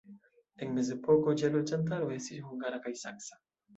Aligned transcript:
En 0.65 0.71
mezepoko 0.77 1.35
ĝia 1.41 1.51
loĝantaro 1.57 2.09
estis 2.17 2.43
hungara 2.47 2.81
kaj 2.87 2.95
saksa. 3.03 3.43